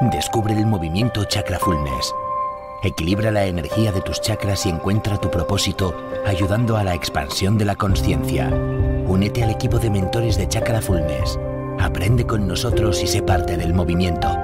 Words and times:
Descubre 0.00 0.54
el 0.54 0.66
movimiento 0.66 1.24
Chakra 1.24 1.58
Fullness. 1.58 2.14
Equilibra 2.82 3.30
la 3.30 3.46
energía 3.46 3.92
de 3.92 4.00
tus 4.02 4.20
chakras 4.20 4.66
y 4.66 4.68
encuentra 4.68 5.16
tu 5.18 5.30
propósito 5.30 5.94
ayudando 6.26 6.76
a 6.76 6.84
la 6.84 6.94
expansión 6.94 7.56
de 7.56 7.64
la 7.64 7.76
conciencia. 7.76 8.48
Únete 9.06 9.42
al 9.42 9.50
equipo 9.50 9.78
de 9.78 9.90
mentores 9.90 10.36
de 10.36 10.48
Chakra 10.48 10.80
Fullness. 10.80 11.38
Aprende 11.80 12.26
con 12.26 12.46
nosotros 12.46 13.02
y 13.02 13.06
sé 13.06 13.22
parte 13.22 13.56
del 13.56 13.72
movimiento. 13.72 14.36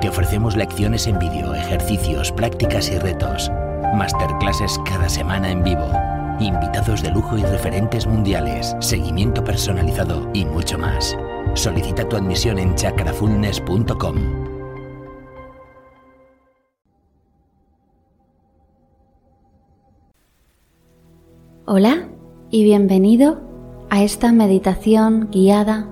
Te 0.00 0.08
ofrecemos 0.08 0.56
lecciones 0.56 1.06
en 1.06 1.18
vídeo, 1.18 1.54
ejercicios, 1.54 2.32
prácticas 2.32 2.90
y 2.90 2.98
retos. 2.98 3.50
Masterclasses 3.94 4.78
cada 4.84 5.08
semana 5.08 5.50
en 5.50 5.62
vivo. 5.62 5.88
Invitados 6.38 7.02
de 7.02 7.10
lujo 7.10 7.38
y 7.38 7.42
referentes 7.42 8.06
mundiales, 8.06 8.76
seguimiento 8.80 9.42
personalizado 9.42 10.28
y 10.34 10.44
mucho 10.44 10.78
más. 10.78 11.16
Solicita 11.54 12.06
tu 12.06 12.16
admisión 12.16 12.58
en 12.58 12.74
chakrafulness.com. 12.74 14.45
Hola 21.68 22.06
y 22.48 22.62
bienvenido 22.62 23.40
a 23.90 24.00
esta 24.00 24.30
meditación 24.30 25.30
guiada 25.32 25.88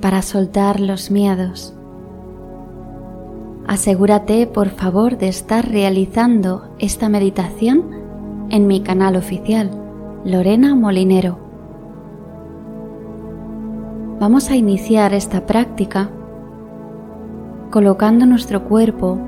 para 0.00 0.20
soltar 0.20 0.80
los 0.80 1.12
miedos. 1.12 1.76
Asegúrate 3.68 4.48
por 4.48 4.70
favor 4.70 5.18
de 5.18 5.28
estar 5.28 5.70
realizando 5.70 6.74
esta 6.80 7.08
meditación 7.08 7.84
en 8.50 8.66
mi 8.66 8.80
canal 8.80 9.14
oficial, 9.14 9.70
Lorena 10.24 10.74
Molinero. 10.74 11.38
Vamos 14.18 14.50
a 14.50 14.56
iniciar 14.56 15.14
esta 15.14 15.46
práctica 15.46 16.10
colocando 17.70 18.26
nuestro 18.26 18.64
cuerpo 18.64 19.20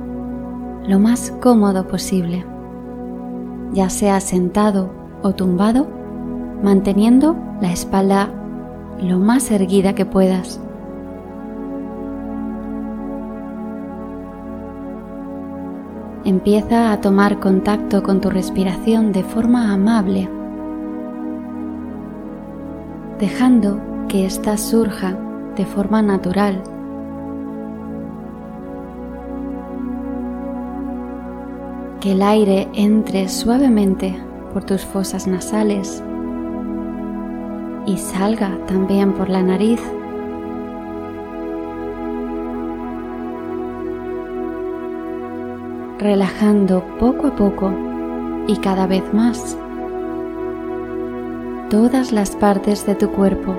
lo 0.88 0.98
más 0.98 1.30
cómodo 1.40 1.86
posible, 1.86 2.44
ya 3.72 3.88
sea 3.90 4.18
sentado 4.18 5.03
o 5.24 5.34
tumbado, 5.34 5.86
manteniendo 6.62 7.34
la 7.60 7.72
espalda 7.72 8.28
lo 9.00 9.18
más 9.18 9.50
erguida 9.50 9.94
que 9.94 10.04
puedas. 10.04 10.60
Empieza 16.24 16.92
a 16.92 17.00
tomar 17.00 17.40
contacto 17.40 18.02
con 18.02 18.20
tu 18.20 18.28
respiración 18.28 19.12
de 19.12 19.24
forma 19.24 19.72
amable, 19.72 20.28
dejando 23.18 23.80
que 24.08 24.26
ésta 24.26 24.58
surja 24.58 25.16
de 25.56 25.64
forma 25.64 26.02
natural. 26.02 26.62
Que 32.00 32.12
el 32.12 32.20
aire 32.20 32.68
entre 32.74 33.28
suavemente 33.28 34.14
por 34.54 34.64
tus 34.64 34.84
fosas 34.84 35.26
nasales 35.26 36.02
y 37.86 37.98
salga 37.98 38.56
también 38.66 39.12
por 39.12 39.28
la 39.28 39.42
nariz. 39.42 39.80
Relajando 45.98 46.84
poco 47.00 47.26
a 47.26 47.36
poco 47.36 47.72
y 48.46 48.56
cada 48.58 48.86
vez 48.86 49.02
más 49.12 49.58
todas 51.68 52.12
las 52.12 52.36
partes 52.36 52.86
de 52.86 52.94
tu 52.94 53.10
cuerpo, 53.10 53.56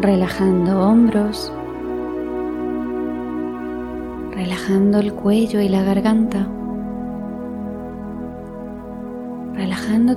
relajando 0.00 0.80
hombros, 0.80 1.52
relajando 4.30 4.98
el 4.98 5.12
cuello 5.14 5.60
y 5.60 5.68
la 5.68 5.82
garganta, 5.82 6.46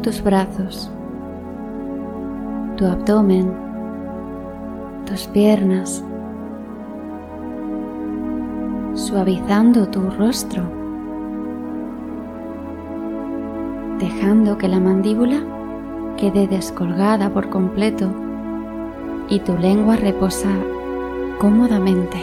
tus 0.03 0.22
brazos, 0.22 0.91
tu 2.75 2.86
abdomen, 2.86 3.53
tus 5.06 5.28
piernas, 5.28 6.03
suavizando 8.96 9.88
tu 9.88 10.02
rostro, 10.09 10.64
dejando 13.97 14.58
que 14.58 14.68
la 14.68 14.81
mandíbula 14.81 15.41
quede 16.18 16.47
descolgada 16.47 17.30
por 17.30 17.50
completo 17.50 18.09
y 19.30 19.40
tu 19.40 19.58
lengua 19.58 19.96
reposa 19.96 20.50
cómodamente. 21.40 22.18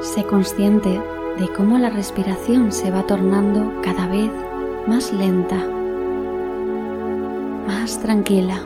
Sé 0.00 0.24
consciente 0.24 1.02
de 1.38 1.48
cómo 1.56 1.78
la 1.78 1.90
respiración 1.90 2.72
se 2.72 2.90
va 2.90 3.02
tornando 3.06 3.80
cada 3.82 4.06
vez 4.06 4.30
más 4.86 5.12
lenta, 5.12 5.56
más 7.66 7.98
tranquila. 8.00 8.60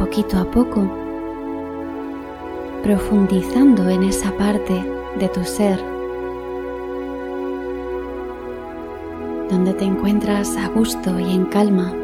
poquito 0.00 0.38
a 0.38 0.44
poco, 0.44 0.90
profundizando 2.82 3.88
en 3.90 4.02
esa 4.02 4.32
parte 4.32 4.82
de 5.18 5.28
tu 5.28 5.44
ser 5.44 5.78
donde 9.50 9.74
te 9.74 9.84
encuentras 9.84 10.56
a 10.56 10.68
gusto 10.68 11.20
y 11.20 11.34
en 11.34 11.44
calma. 11.44 11.99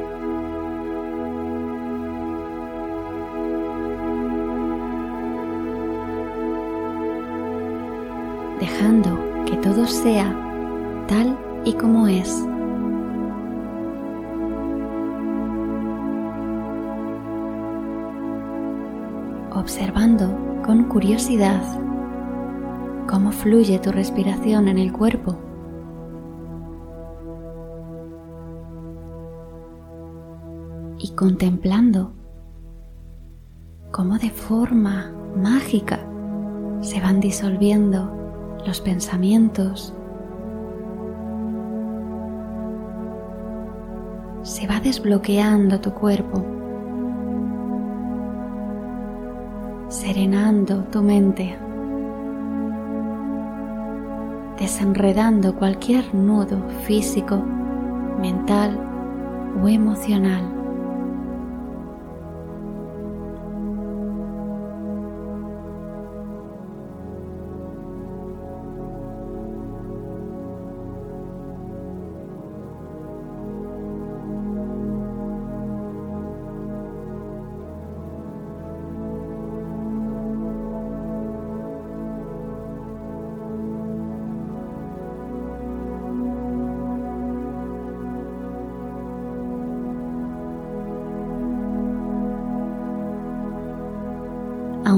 Dejando 8.76 9.19
que 9.47 9.56
todo 9.56 9.87
sea 9.87 10.37
tal 11.09 11.34
y 11.64 11.72
como 11.72 12.09
es. 12.09 12.47
observando 19.53 20.60
con 20.65 20.84
curiosidad 20.84 21.62
cómo 23.09 23.32
fluye 23.32 23.78
tu 23.78 23.91
respiración 23.91 24.69
en 24.69 24.76
el 24.76 24.92
cuerpo. 24.92 25.38
Y 30.98 31.12
contemplando 31.12 32.12
cómo 33.91 34.19
de 34.19 34.31
forma 34.31 35.10
mágica 35.34 36.00
se 36.82 37.00
van 37.00 37.20
disolviendo 37.20 38.25
los 38.64 38.80
pensamientos, 38.80 39.92
se 44.42 44.66
va 44.66 44.80
desbloqueando 44.80 45.80
tu 45.80 45.92
cuerpo. 45.92 46.56
serenando 49.88 50.84
tu 50.84 51.02
mente, 51.02 51.56
desenredando 54.58 55.54
cualquier 55.54 56.14
nudo 56.14 56.68
físico, 56.86 57.36
mental 58.20 58.78
o 59.62 59.68
emocional. 59.68 60.55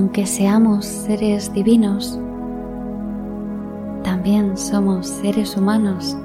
Aunque 0.08 0.24
seamos 0.24 0.86
seres 0.86 1.52
divinos, 1.52 2.18
también 4.02 4.56
somos 4.56 5.06
seres 5.06 5.54
humanos. 5.54 6.16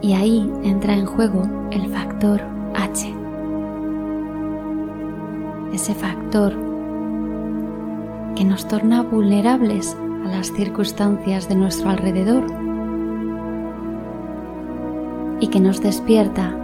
Y 0.00 0.12
ahí 0.12 0.48
entra 0.62 0.94
en 0.94 1.06
juego 1.06 1.42
el 1.72 1.92
factor 1.92 2.40
H. 2.76 3.12
Ese 5.72 5.92
factor 5.92 6.52
que 8.36 8.44
nos 8.44 8.68
torna 8.68 9.02
vulnerables 9.02 9.96
a 10.24 10.28
las 10.28 10.52
circunstancias 10.52 11.48
de 11.48 11.56
nuestro 11.56 11.90
alrededor 11.90 12.44
y 15.40 15.48
que 15.48 15.58
nos 15.58 15.82
despierta 15.82 16.56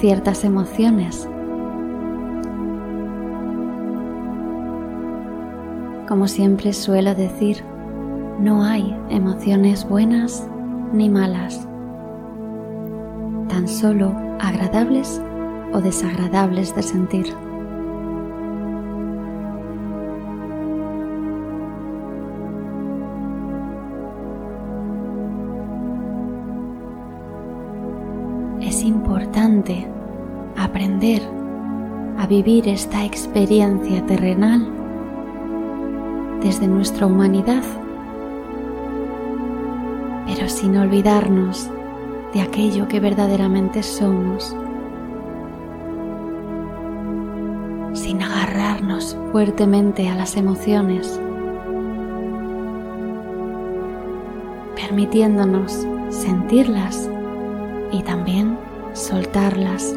ciertas 0.00 0.42
emociones. 0.42 1.29
Como 6.10 6.26
siempre 6.26 6.72
suelo 6.72 7.14
decir, 7.14 7.62
no 8.40 8.64
hay 8.64 8.96
emociones 9.10 9.88
buenas 9.88 10.44
ni 10.92 11.08
malas, 11.08 11.68
tan 13.48 13.68
solo 13.68 14.12
agradables 14.40 15.22
o 15.72 15.80
desagradables 15.80 16.74
de 16.74 16.82
sentir. 16.82 17.26
Es 28.60 28.82
importante 28.82 29.86
aprender 30.56 31.22
a 32.18 32.26
vivir 32.26 32.66
esta 32.66 33.04
experiencia 33.04 34.04
terrenal 34.06 34.79
desde 36.42 36.66
nuestra 36.66 37.06
humanidad, 37.06 37.62
pero 40.26 40.48
sin 40.48 40.76
olvidarnos 40.76 41.70
de 42.32 42.40
aquello 42.40 42.88
que 42.88 43.00
verdaderamente 43.00 43.82
somos. 43.82 44.56
Sin 47.92 48.22
agarrarnos 48.22 49.16
fuertemente 49.32 50.08
a 50.08 50.14
las 50.14 50.36
emociones, 50.36 51.20
permitiéndonos 54.76 55.86
sentirlas 56.08 57.10
y 57.92 58.02
también 58.02 58.56
soltarlas. 58.92 59.94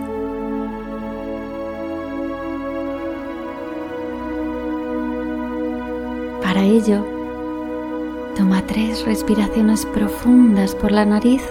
Para 6.54 6.66
ello, 6.68 7.04
toma 8.38 8.62
tres 8.68 9.04
respiraciones 9.08 9.88
profundas 9.88 10.76
por 10.76 10.92
la 10.92 11.04
nariz 11.04 11.42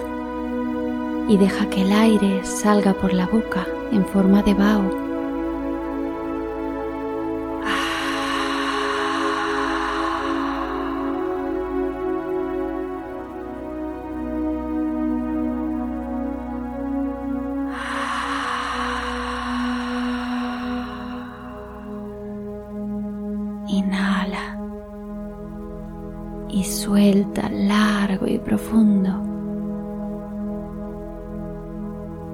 y 1.28 1.36
deja 1.38 1.68
que 1.68 1.82
el 1.82 1.90
aire 1.90 2.44
salga 2.44 2.94
por 2.94 3.12
la 3.12 3.26
boca 3.26 3.66
en 3.90 4.06
forma 4.06 4.44
de 4.44 4.54
vaho. 4.54 5.01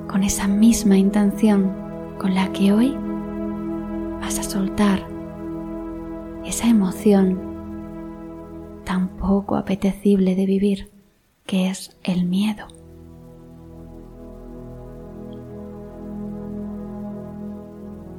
Con 0.08 0.25
esa 0.25 0.49
misma 0.49 0.96
intención 0.96 1.70
con 2.19 2.34
la 2.34 2.50
que 2.52 2.72
hoy 2.72 2.96
vas 4.20 4.38
a 4.38 4.43
soltar 4.43 5.06
esa 6.44 6.66
emoción 6.66 7.38
tan 8.84 9.08
poco 9.08 9.56
apetecible 9.56 10.34
de 10.34 10.46
vivir 10.46 10.90
que 11.46 11.69
es 11.69 11.96
el 12.02 12.25
miedo. 12.25 12.66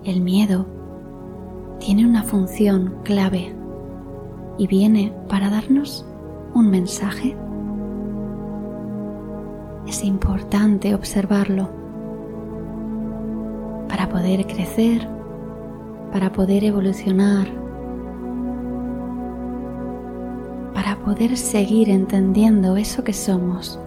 El 0.03 0.21
miedo 0.21 0.65
tiene 1.79 2.05
una 2.05 2.23
función 2.23 2.99
clave 3.03 3.55
y 4.57 4.67
viene 4.67 5.13
para 5.27 5.49
darnos 5.49 6.05
un 6.53 6.69
mensaje. 6.69 7.35
Es 9.87 10.03
importante 10.03 10.93
observarlo 10.93 11.78
poder 14.09 14.45
crecer, 14.45 15.07
para 16.11 16.31
poder 16.31 16.63
evolucionar, 16.63 17.47
para 20.73 20.97
poder 20.97 21.37
seguir 21.37 21.89
entendiendo 21.89 22.75
eso 22.77 23.03
que 23.03 23.13
somos. 23.13 23.79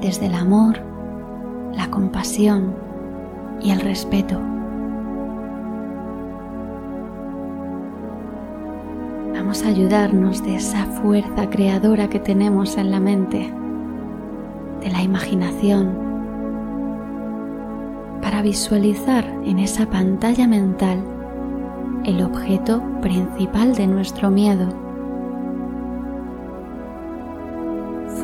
Desde 0.00 0.26
el 0.26 0.34
amor, 0.34 0.78
la 1.74 1.90
compasión 1.90 2.74
y 3.60 3.70
el 3.70 3.80
respeto. 3.80 4.40
a 9.64 9.68
ayudarnos 9.68 10.44
de 10.44 10.54
esa 10.54 10.86
fuerza 10.86 11.50
creadora 11.50 12.08
que 12.08 12.20
tenemos 12.20 12.76
en 12.76 12.92
la 12.92 13.00
mente, 13.00 13.52
de 14.80 14.90
la 14.90 15.02
imaginación, 15.02 16.09
visualizar 18.42 19.24
en 19.44 19.58
esa 19.58 19.86
pantalla 19.86 20.46
mental 20.46 21.02
el 22.04 22.22
objeto 22.22 22.82
principal 23.00 23.74
de 23.74 23.86
nuestro 23.86 24.30
miedo. 24.30 24.68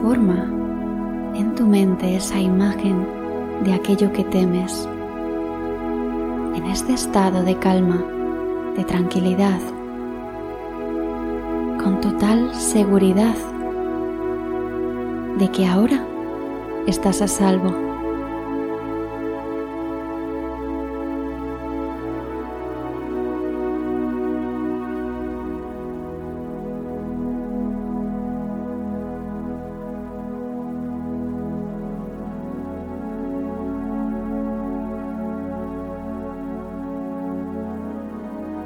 Forma 0.00 0.52
en 1.34 1.54
tu 1.54 1.66
mente 1.66 2.16
esa 2.16 2.38
imagen 2.38 3.06
de 3.64 3.74
aquello 3.74 4.12
que 4.12 4.24
temes. 4.24 4.88
En 6.54 6.64
este 6.66 6.94
estado 6.94 7.42
de 7.42 7.56
calma, 7.58 8.02
de 8.76 8.84
tranquilidad, 8.84 9.60
con 11.82 12.00
total 12.00 12.54
seguridad 12.54 13.34
de 15.38 15.50
que 15.50 15.66
ahora 15.66 16.02
estás 16.86 17.20
a 17.20 17.28
salvo. 17.28 17.95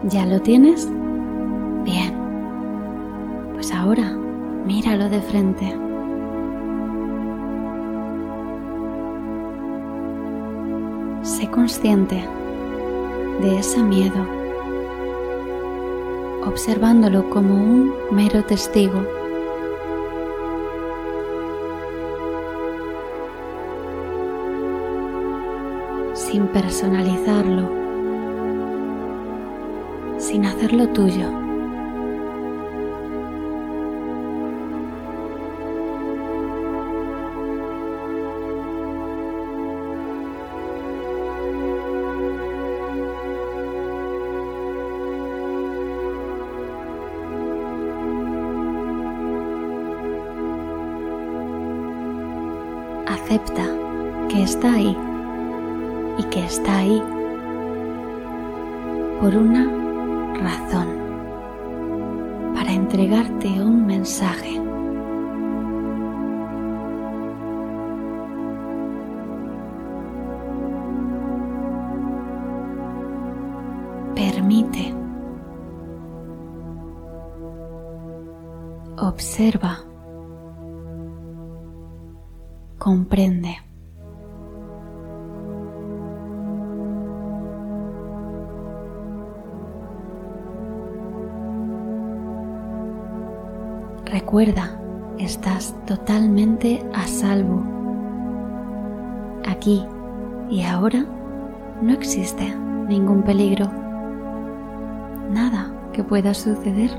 ¿Ya 0.05 0.27
lo 0.27 0.41
tienes? 0.41 0.89
ahora 3.73 4.17
míralo 4.65 5.09
de 5.09 5.21
frente. 5.21 5.67
Sé 11.23 11.51
consciente 11.51 12.23
de 13.41 13.59
ese 13.59 13.83
miedo, 13.83 14.27
observándolo 16.45 17.29
como 17.31 17.55
un 17.55 17.93
mero 18.11 18.45
testigo. 18.45 19.01
sin 26.15 26.47
personalizarlo, 26.49 27.80
sin 30.31 30.47
hacerlo 30.47 30.87
tuyo. 30.91 31.27
acepta 53.07 53.67
que 54.29 54.43
está 54.45 54.75
ahí 54.75 54.97
y 56.19 56.23
que 56.25 56.45
está 56.45 56.79
ahí 56.79 57.03
por 59.21 59.37
una 59.37 59.80
razón, 60.41 60.89
para 62.55 62.73
entregarte 62.73 63.49
un 63.63 63.87
mensaje. 63.87 64.61
Permite 74.15 75.01
Observa. 79.01 79.79
Comprende. 82.79 83.70
Recuerda, 94.31 94.81
estás 95.19 95.75
totalmente 95.87 96.87
a 96.95 97.05
salvo. 97.09 97.65
Aquí 99.45 99.85
y 100.49 100.63
ahora 100.63 101.05
no 101.83 101.93
existe 101.93 102.55
ningún 102.87 103.25
peligro. 103.25 103.67
Nada 105.33 105.75
que 105.93 106.05
pueda 106.05 106.33
suceder. 106.33 106.93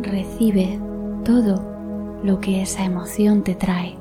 Recibe 0.00 0.78
todo 1.24 2.20
lo 2.22 2.38
que 2.38 2.62
esa 2.62 2.84
emoción 2.84 3.42
te 3.42 3.56
trae, 3.56 3.98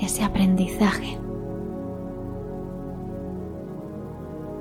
ese 0.00 0.24
aprendizaje. 0.24 1.23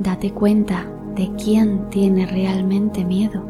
Date 0.04 0.34
cuenta 0.34 0.86
de 1.16 1.32
quién 1.42 1.88
tiene 1.90 2.26
realmente 2.26 3.06
miedo. 3.06 3.42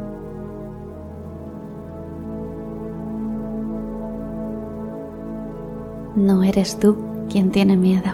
No 6.16 6.44
eres 6.44 6.78
tú 6.78 6.96
quien 7.28 7.50
tiene 7.50 7.76
miedo. 7.76 8.12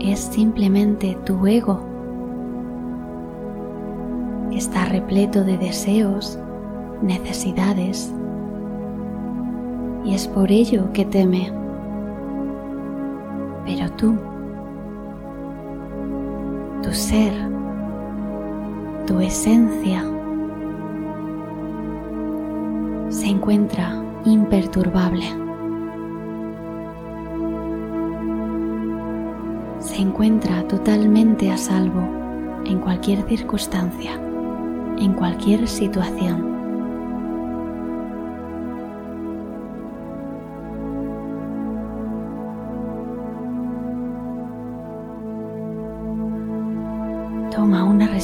Es 0.00 0.18
simplemente 0.18 1.16
tu 1.24 1.46
ego. 1.46 1.80
Está 4.50 4.86
repleto 4.86 5.44
de 5.44 5.58
deseos, 5.58 6.40
necesidades. 7.02 8.12
Y 10.04 10.12
es 10.12 10.26
por 10.26 10.50
ello 10.50 10.92
que 10.92 11.04
teme. 11.04 11.52
Pero 13.64 13.88
tú 13.92 14.33
tu 16.84 16.92
ser, 16.92 17.32
tu 19.06 19.18
esencia, 19.18 20.04
se 23.08 23.26
encuentra 23.26 24.02
imperturbable. 24.26 25.24
Se 29.78 29.96
encuentra 29.96 30.68
totalmente 30.68 31.50
a 31.50 31.56
salvo 31.56 32.06
en 32.66 32.78
cualquier 32.80 33.26
circunstancia, 33.28 34.12
en 34.98 35.14
cualquier 35.14 35.66
situación. 35.66 36.53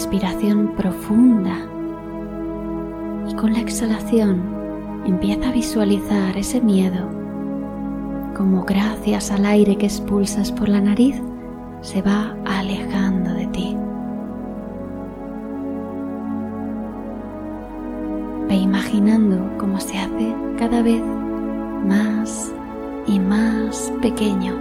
Respiración 0.00 0.68
profunda 0.76 1.58
y 3.28 3.34
con 3.34 3.52
la 3.52 3.60
exhalación 3.60 4.42
empieza 5.04 5.50
a 5.50 5.52
visualizar 5.52 6.38
ese 6.38 6.58
miedo 6.62 7.06
como 8.34 8.64
gracias 8.64 9.30
al 9.30 9.44
aire 9.44 9.76
que 9.76 9.84
expulsas 9.84 10.52
por 10.52 10.70
la 10.70 10.80
nariz 10.80 11.20
se 11.82 12.00
va 12.00 12.34
alejando 12.46 13.34
de 13.34 13.46
ti. 13.48 13.76
Ve 18.48 18.54
imaginando 18.54 19.54
cómo 19.58 19.78
se 19.80 19.98
hace 19.98 20.34
cada 20.58 20.80
vez 20.80 21.02
más 21.86 22.50
y 23.06 23.18
más 23.18 23.92
pequeño. 24.00 24.54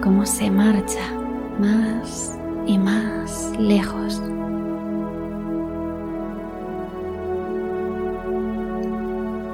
Cómo 0.00 0.24
se 0.24 0.48
marcha 0.48 1.17
más 1.58 2.38
y 2.66 2.78
más 2.78 3.52
lejos. 3.58 4.22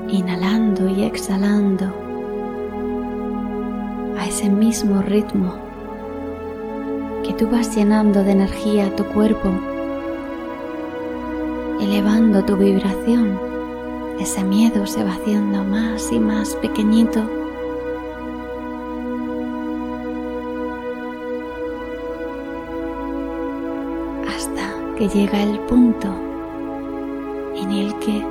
Inhalando 0.09 0.89
y 0.89 1.05
exhalando 1.05 1.87
a 4.19 4.27
ese 4.27 4.49
mismo 4.49 5.03
ritmo 5.03 5.55
que 7.25 7.33
tú 7.33 7.49
vas 7.49 7.75
llenando 7.75 8.23
de 8.23 8.33
energía 8.33 8.95
tu 8.95 9.05
cuerpo, 9.07 9.51
elevando 11.81 12.45
tu 12.45 12.57
vibración, 12.57 13.39
ese 14.21 14.45
miedo 14.45 14.87
se 14.87 15.03
va 15.03 15.13
haciendo 15.13 15.65
más 15.65 16.13
y 16.13 16.21
más 16.21 16.55
pequeñito 16.57 17.44
llega 25.09 25.43
el 25.43 25.59
punto 25.61 26.09
en 27.57 27.71
el 27.71 27.99
que 27.99 28.25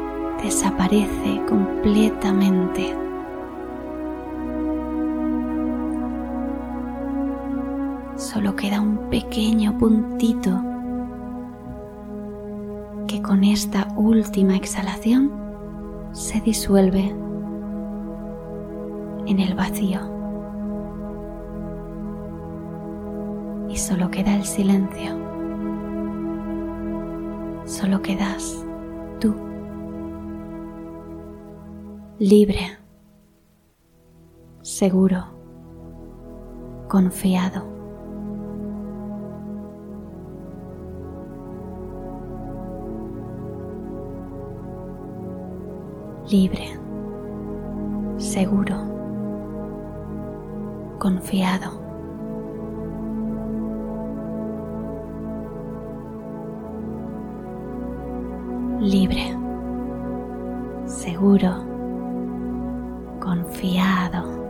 desaparece 0.43 1.41
completamente. 1.47 2.95
Solo 8.15 8.55
queda 8.55 8.81
un 8.81 9.09
pequeño 9.09 9.77
puntito 9.77 10.61
que 13.07 13.21
con 13.21 13.43
esta 13.43 13.87
última 13.95 14.55
exhalación 14.55 15.31
se 16.11 16.41
disuelve 16.41 17.13
en 19.25 19.39
el 19.39 19.55
vacío. 19.55 19.99
Y 23.69 23.77
solo 23.77 24.11
queda 24.11 24.35
el 24.35 24.45
silencio 24.45 25.22
solo 27.73 28.03
quedas 28.03 28.63
tú, 29.19 29.33
libre, 32.19 32.77
seguro, 34.61 35.25
confiado. 36.87 37.73
Libre, 46.29 46.79
seguro, 48.17 48.75
confiado. 50.99 51.82
Libre, 58.83 59.33
seguro, 60.85 61.55
confiado. 63.19 64.43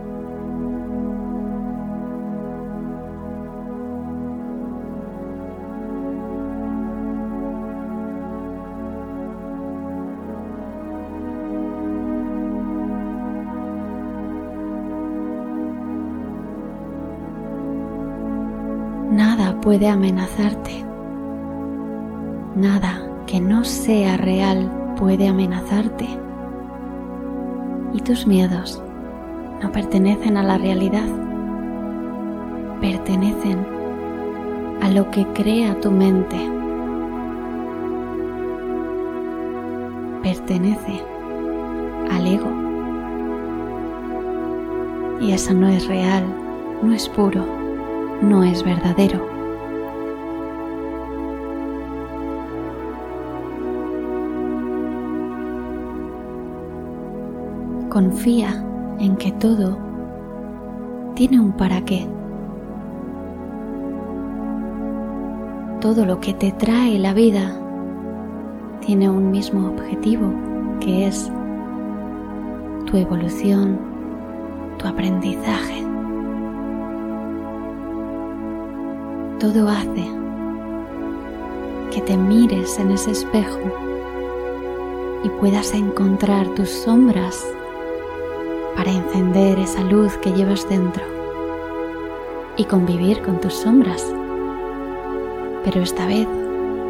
Nada 19.12 19.60
puede 19.60 19.88
amenazarte. 19.88 20.84
Nada 22.56 23.13
que 23.26 23.40
no 23.40 23.64
sea 23.64 24.16
real 24.16 24.94
puede 24.98 25.28
amenazarte. 25.28 26.08
Y 27.92 28.00
tus 28.00 28.26
miedos 28.26 28.82
no 29.62 29.70
pertenecen 29.72 30.36
a 30.36 30.42
la 30.42 30.58
realidad, 30.58 31.06
pertenecen 32.80 33.66
a 34.82 34.90
lo 34.90 35.10
que 35.10 35.26
crea 35.28 35.78
tu 35.80 35.90
mente. 35.90 36.36
Pertenece 40.22 41.02
al 42.10 42.26
ego. 42.26 42.50
Y 45.20 45.32
eso 45.32 45.54
no 45.54 45.68
es 45.68 45.86
real, 45.86 46.24
no 46.82 46.92
es 46.92 47.08
puro, 47.08 47.44
no 48.20 48.42
es 48.42 48.62
verdadero. 48.64 49.33
confía 57.94 58.48
en 58.98 59.14
que 59.14 59.30
todo 59.30 59.78
tiene 61.14 61.38
un 61.38 61.52
para 61.52 61.80
qué. 61.84 62.04
Todo 65.80 66.04
lo 66.04 66.18
que 66.18 66.34
te 66.34 66.50
trae 66.50 66.98
la 66.98 67.14
vida 67.14 67.56
tiene 68.84 69.08
un 69.08 69.30
mismo 69.30 69.68
objetivo, 69.68 70.26
que 70.80 71.06
es 71.06 71.30
tu 72.86 72.96
evolución, 72.96 73.78
tu 74.78 74.88
aprendizaje. 74.88 75.86
Todo 79.38 79.68
hace 79.68 80.04
que 81.92 82.00
te 82.00 82.16
mires 82.16 82.76
en 82.80 82.90
ese 82.90 83.12
espejo 83.12 83.60
y 85.22 85.28
puedas 85.38 85.72
encontrar 85.74 86.48
tus 86.56 86.70
sombras 86.70 87.53
para 88.76 88.90
encender 88.90 89.58
esa 89.58 89.82
luz 89.82 90.16
que 90.18 90.32
llevas 90.32 90.68
dentro 90.68 91.02
y 92.56 92.64
convivir 92.64 93.22
con 93.22 93.40
tus 93.40 93.54
sombras, 93.54 94.14
pero 95.64 95.80
esta 95.80 96.06
vez 96.06 96.28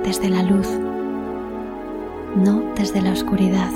desde 0.04 0.28
la 0.28 0.42
luz, 0.42 0.68
no 2.36 2.62
desde 2.76 3.00
la 3.00 3.12
oscuridad. 3.12 3.70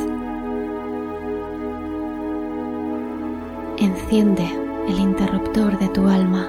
Enciende 3.78 4.48
el 4.88 4.98
interruptor 4.98 5.78
de 5.78 5.88
tu 5.88 6.08
alma. 6.08 6.48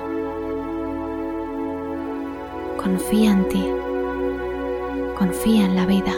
Confía 2.78 3.32
en 3.32 3.48
ti. 3.50 3.66
Confía 5.18 5.66
en 5.66 5.76
la 5.76 5.86
vida. 5.86 6.14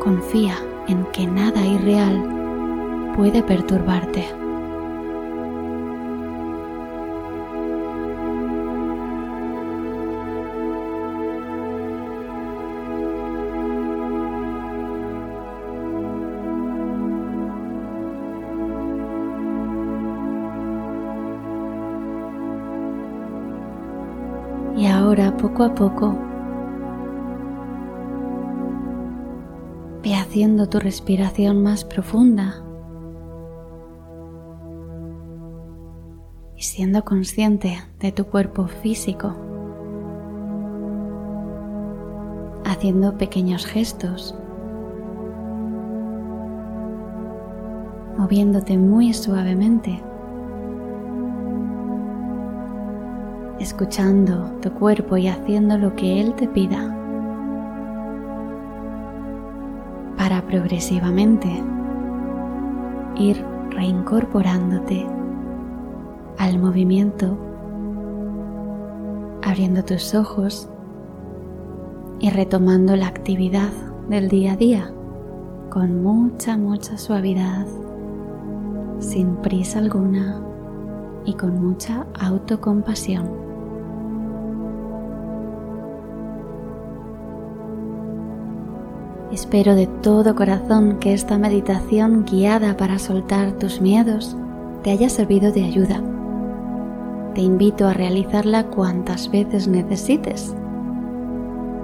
Confía 0.00 0.56
en 0.88 1.04
que 1.06 1.26
nada 1.26 1.64
irreal 1.64 2.41
puede 3.16 3.42
perturbarte. 3.42 4.24
Y 24.76 24.86
ahora, 24.86 25.36
poco 25.36 25.64
a 25.64 25.74
poco, 25.74 26.16
ve 30.02 30.14
haciendo 30.14 30.68
tu 30.68 30.80
respiración 30.80 31.62
más 31.62 31.84
profunda 31.84 32.62
siendo 36.72 37.04
consciente 37.04 37.76
de 38.00 38.12
tu 38.12 38.24
cuerpo 38.24 38.66
físico, 38.66 39.36
haciendo 42.64 43.18
pequeños 43.18 43.66
gestos, 43.66 44.34
moviéndote 48.16 48.78
muy 48.78 49.12
suavemente. 49.12 50.02
escuchando 53.60 54.50
tu 54.60 54.72
cuerpo 54.72 55.16
y 55.16 55.28
haciendo 55.28 55.78
lo 55.78 55.94
que 55.94 56.20
Él 56.20 56.34
te 56.34 56.48
pida 56.48 56.98
para 60.16 60.42
progresivamente 60.42 61.48
ir 63.14 63.44
reincorporándote 63.70 65.21
al 66.42 66.58
movimiento, 66.58 67.38
abriendo 69.44 69.84
tus 69.84 70.12
ojos 70.12 70.68
y 72.18 72.30
retomando 72.30 72.96
la 72.96 73.06
actividad 73.06 73.70
del 74.08 74.28
día 74.28 74.54
a 74.54 74.56
día 74.56 74.92
con 75.70 76.02
mucha, 76.02 76.58
mucha 76.58 76.98
suavidad, 76.98 77.64
sin 78.98 79.36
prisa 79.36 79.78
alguna 79.78 80.42
y 81.24 81.34
con 81.34 81.64
mucha 81.64 82.06
autocompasión. 82.20 83.30
Espero 89.30 89.76
de 89.76 89.86
todo 89.86 90.34
corazón 90.34 90.98
que 90.98 91.14
esta 91.14 91.38
meditación 91.38 92.24
guiada 92.24 92.76
para 92.76 92.98
soltar 92.98 93.52
tus 93.52 93.80
miedos 93.80 94.36
te 94.82 94.90
haya 94.90 95.08
servido 95.08 95.52
de 95.52 95.64
ayuda. 95.64 96.02
Te 97.34 97.40
invito 97.40 97.86
a 97.86 97.94
realizarla 97.94 98.64
cuantas 98.64 99.30
veces 99.30 99.66
necesites 99.66 100.54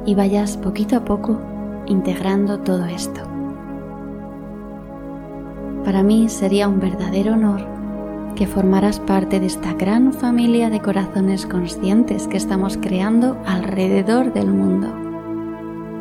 y 0.05 0.15
vayas 0.15 0.59
poquito 0.59 0.97
a 0.97 1.05
poco 1.05 1.41
integrando 1.87 2.61
todo 2.61 2.85
esto. 2.85 3.23
Para 5.87 6.03
mí 6.03 6.29
sería 6.29 6.69
un 6.69 6.81
verdadero 6.81 7.33
honor 7.33 7.67
que 8.37 8.47
formaras 8.47 9.01
parte 9.01 9.41
de 9.41 9.47
esta 9.47 9.73
gran 9.73 10.13
familia 10.13 10.69
de 10.69 10.81
corazones 10.81 11.47
conscientes 11.47 12.29
que 12.29 12.37
estamos 12.37 12.77
creando 12.77 13.39
alrededor 13.47 14.35
del 14.35 14.49
mundo. 14.49 14.89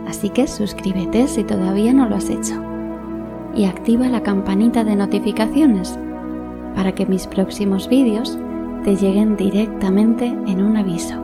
Así 0.09 0.29
que 0.29 0.47
suscríbete 0.47 1.27
si 1.29 1.45
todavía 1.45 1.93
no 1.93 2.09
lo 2.09 2.17
has 2.17 2.29
hecho 2.29 2.61
y 3.55 3.63
activa 3.63 4.09
la 4.09 4.23
campanita 4.23 4.83
de 4.83 4.97
notificaciones 4.97 5.97
para 6.75 6.93
que 6.93 7.05
mis 7.05 7.27
próximos 7.27 7.87
vídeos 7.87 8.37
te 8.87 8.95
lleguen 8.95 9.35
directamente 9.35 10.27
en 10.27 10.63
un 10.63 10.77
aviso. 10.77 11.15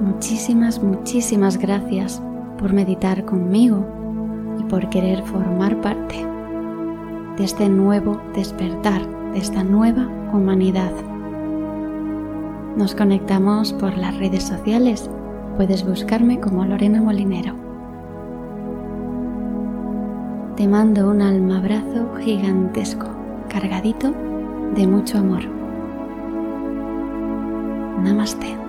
Muchísimas, 0.00 0.82
muchísimas 0.82 1.58
gracias 1.58 2.22
por 2.56 2.72
meditar 2.72 3.26
conmigo 3.26 3.84
y 4.58 4.62
por 4.62 4.88
querer 4.88 5.22
formar 5.24 5.78
parte 5.82 6.16
de 7.36 7.44
este 7.44 7.68
nuevo 7.68 8.18
despertar, 8.34 9.02
de 9.32 9.38
esta 9.38 9.64
nueva 9.64 10.08
humanidad. 10.32 10.92
Nos 12.74 12.94
conectamos 12.94 13.74
por 13.74 13.98
las 13.98 14.16
redes 14.16 14.44
sociales. 14.44 15.10
Puedes 15.58 15.86
buscarme 15.86 16.40
como 16.40 16.64
Lorena 16.64 17.02
Molinero. 17.02 17.69
Te 20.60 20.68
mando 20.68 21.08
un 21.08 21.22
alma 21.22 21.56
abrazo 21.56 22.16
gigantesco, 22.22 23.08
cargadito 23.48 24.10
de 24.74 24.86
mucho 24.86 25.16
amor. 25.16 25.42
Namaste. 28.04 28.59